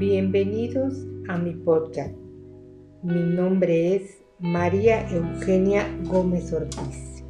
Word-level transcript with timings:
Bienvenidos 0.00 1.06
a 1.28 1.36
mi 1.36 1.52
podcast. 1.52 2.14
Mi 3.02 3.20
nombre 3.20 3.96
es 3.96 4.22
María 4.38 5.06
Eugenia 5.10 5.86
Gómez 6.04 6.50
Ortiz. 6.54 7.22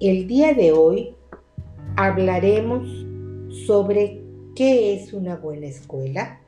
El 0.00 0.26
día 0.26 0.54
de 0.54 0.72
hoy 0.72 1.14
hablaremos 1.96 2.88
sobre 3.66 4.22
qué 4.56 4.94
es 4.94 5.12
una 5.12 5.36
buena 5.36 5.66
escuela. 5.66 6.40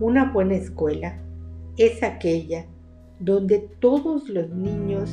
Una 0.00 0.30
buena 0.30 0.56
escuela 0.56 1.18
es 1.78 2.02
aquella 2.02 2.66
donde 3.20 3.70
todos 3.80 4.28
los 4.28 4.50
niños 4.50 5.10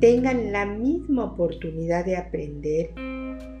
tengan 0.00 0.52
la 0.52 0.64
misma 0.64 1.24
oportunidad 1.24 2.06
de 2.06 2.16
aprender 2.16 2.94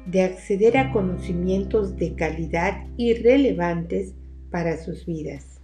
de 0.06 0.22
acceder 0.22 0.76
a 0.76 0.92
conocimientos 0.92 1.96
de 1.96 2.14
calidad 2.14 2.84
y 2.96 3.14
relevantes 3.14 4.14
para 4.50 4.76
sus 4.78 5.06
vidas. 5.06 5.60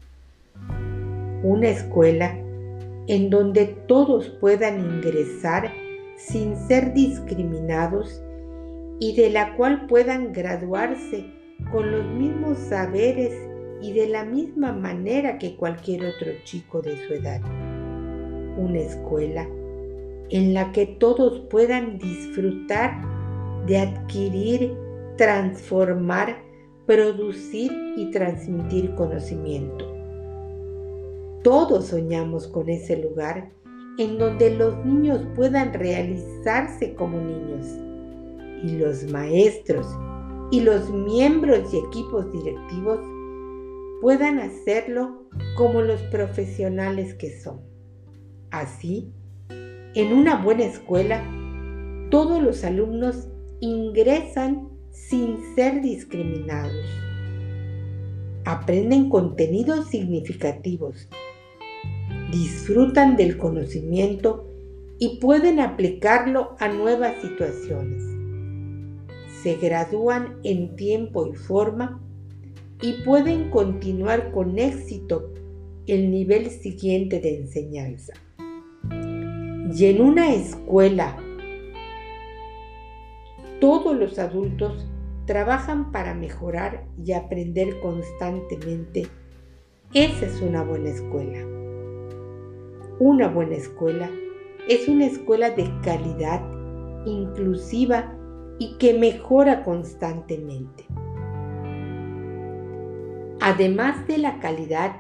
Una 1.43 1.69
escuela 1.69 2.37
en 3.09 3.31
donde 3.31 3.67
todos 3.87 4.29
puedan 4.41 4.81
ingresar 4.81 5.73
sin 6.17 6.57
ser 6.57 6.93
discriminados 6.93 8.23
y 8.99 9.15
de 9.17 9.31
la 9.31 9.55
cual 9.57 9.87
puedan 9.87 10.33
graduarse 10.33 11.27
con 11.71 11.91
los 11.91 12.07
mismos 12.07 12.59
saberes 12.59 13.33
y 13.83 13.93
de 13.93 14.09
la 14.09 14.25
misma 14.25 14.73
manera 14.73 15.39
que 15.39 15.57
cualquier 15.57 16.07
otro 16.07 16.33
chico 16.45 16.81
de 16.83 16.97
su 17.07 17.15
edad. 17.15 17.41
Una 18.57 18.79
escuela 18.79 19.47
en 20.31 20.55
la 20.55 20.73
que 20.73 20.87
todos 20.87 21.41
puedan 21.51 21.99
disfrutar 21.99 23.16
de 23.67 23.79
adquirir, 23.79 24.77
transformar, 25.17 26.43
producir 26.87 27.73
y 27.97 28.11
transmitir 28.11 28.95
conocimiento. 28.95 29.85
Todos 31.43 31.87
soñamos 31.87 32.49
con 32.49 32.69
ese 32.69 32.97
lugar 32.97 33.51
en 33.99 34.19
donde 34.19 34.55
los 34.55 34.85
niños 34.85 35.23
puedan 35.35 35.73
realizarse 35.73 36.95
como 36.95 37.19
niños 37.19 37.67
y 38.63 38.77
los 38.77 39.05
maestros 39.11 39.87
y 40.51 40.61
los 40.61 40.91
miembros 40.91 41.73
y 41.73 41.79
equipos 41.79 42.31
directivos 42.33 43.01
puedan 44.01 44.39
hacerlo 44.39 45.27
como 45.57 45.83
los 45.83 46.01
profesionales 46.03 47.15
que 47.15 47.41
son. 47.41 47.61
Así, 48.51 49.13
en 49.95 50.13
una 50.13 50.43
buena 50.43 50.65
escuela, 50.65 51.23
todos 52.11 52.43
los 52.43 52.63
alumnos 52.65 53.29
ingresan 53.61 54.69
sin 54.91 55.39
ser 55.55 55.83
discriminados. 55.83 56.87
Aprenden 58.45 59.09
contenidos 59.09 59.89
significativos, 59.89 61.09
disfrutan 62.31 63.17
del 63.17 63.39
conocimiento 63.39 64.47
y 64.99 65.19
pueden 65.19 65.61
aplicarlo 65.61 66.57
a 66.59 66.69
nuevas 66.69 67.21
situaciones. 67.21 68.03
Se 69.43 69.57
gradúan 69.57 70.37
en 70.45 70.77
tiempo 70.77 71.27
y 71.27 71.35
forma 71.35 72.01
y 72.83 73.05
pueden 73.05 73.51
continuar 73.51 74.33
con 74.33 74.59
éxito 74.59 75.33
el 75.87 76.11
nivel 76.11 76.51
siguiente 76.51 77.21
de 77.21 77.37
enseñanza. 77.37 78.13
Y 79.73 79.85
en 79.87 80.01
una 80.01 80.33
escuela 80.33 81.17
todos 83.61 83.97
los 83.97 84.19
adultos 84.19 84.87
trabajan 85.27 85.91
para 85.93 86.15
mejorar 86.15 86.85
y 87.03 87.13
aprender 87.13 87.81
constantemente. 87.81 89.09
Esa 89.95 90.27
es 90.27 90.41
una 90.43 90.63
buena 90.63 90.91
escuela. 90.91 91.39
Una 92.99 93.29
buena 93.29 93.57
escuela 93.57 94.11
es 94.69 94.89
una 94.89 95.07
escuela 95.07 95.51
de 95.51 95.71
calidad, 95.83 96.43
inclusiva 97.07 98.13
y 98.59 98.77
que 98.79 98.99
mejora 98.99 99.65
constantemente. 99.65 100.85
Además 103.41 104.07
de 104.07 104.19
la 104.19 104.39
calidad 104.41 104.97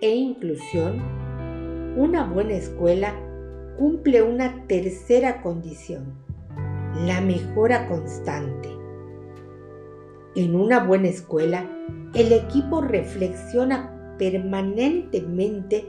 e 0.00 0.10
inclusión, 0.10 1.00
una 1.96 2.24
buena 2.24 2.54
escuela 2.54 3.14
cumple 3.78 4.22
una 4.22 4.66
tercera 4.66 5.40
condición 5.42 6.29
la 6.96 7.20
mejora 7.20 7.88
constante. 7.88 8.68
En 10.34 10.54
una 10.54 10.84
buena 10.84 11.08
escuela, 11.08 11.68
el 12.14 12.32
equipo 12.32 12.80
reflexiona 12.80 14.16
permanentemente 14.18 15.88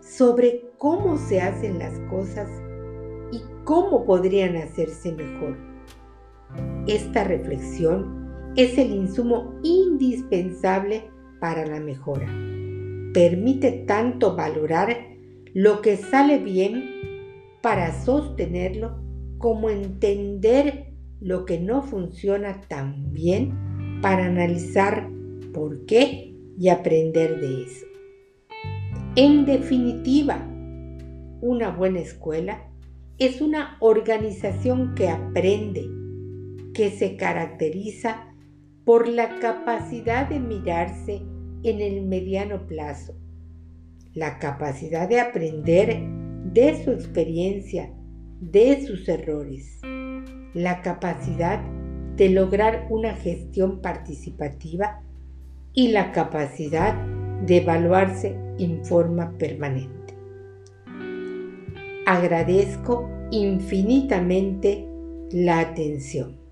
sobre 0.00 0.70
cómo 0.78 1.16
se 1.16 1.40
hacen 1.40 1.78
las 1.78 1.98
cosas 2.10 2.50
y 3.32 3.40
cómo 3.64 4.04
podrían 4.04 4.56
hacerse 4.56 5.12
mejor. 5.12 5.56
Esta 6.86 7.24
reflexión 7.24 8.52
es 8.56 8.78
el 8.78 8.90
insumo 8.90 9.54
indispensable 9.62 11.10
para 11.40 11.66
la 11.66 11.80
mejora. 11.80 12.26
Permite 13.12 13.84
tanto 13.86 14.36
valorar 14.36 14.96
lo 15.54 15.80
que 15.80 15.96
sale 15.96 16.38
bien 16.38 16.90
para 17.62 17.92
sostenerlo 17.92 19.05
como 19.38 19.70
entender 19.70 20.92
lo 21.20 21.44
que 21.44 21.58
no 21.58 21.82
funciona 21.82 22.60
tan 22.68 23.12
bien 23.12 24.00
para 24.02 24.26
analizar 24.26 25.08
por 25.52 25.86
qué 25.86 26.34
y 26.58 26.68
aprender 26.68 27.40
de 27.40 27.62
eso. 27.64 27.86
En 29.16 29.46
definitiva, 29.46 30.46
una 31.40 31.70
buena 31.70 32.00
escuela 32.00 32.70
es 33.18 33.40
una 33.40 33.76
organización 33.80 34.94
que 34.94 35.08
aprende, 35.08 35.88
que 36.74 36.90
se 36.90 37.16
caracteriza 37.16 38.34
por 38.84 39.08
la 39.08 39.38
capacidad 39.40 40.28
de 40.28 40.38
mirarse 40.38 41.22
en 41.62 41.80
el 41.80 42.02
mediano 42.02 42.66
plazo, 42.66 43.14
la 44.12 44.38
capacidad 44.38 45.08
de 45.08 45.20
aprender 45.20 45.98
de 46.52 46.84
su 46.84 46.92
experiencia 46.92 47.95
de 48.40 48.86
sus 48.86 49.08
errores, 49.08 49.80
la 50.54 50.82
capacidad 50.82 51.60
de 52.16 52.30
lograr 52.30 52.86
una 52.90 53.14
gestión 53.14 53.80
participativa 53.80 55.02
y 55.72 55.88
la 55.88 56.12
capacidad 56.12 56.94
de 57.46 57.58
evaluarse 57.58 58.36
en 58.58 58.84
forma 58.84 59.32
permanente. 59.38 60.14
Agradezco 62.06 63.10
infinitamente 63.30 64.86
la 65.30 65.60
atención. 65.60 66.45